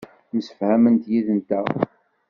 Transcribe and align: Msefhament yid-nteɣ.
Msefhament 0.35 1.01
yid-nteɣ. 1.11 1.65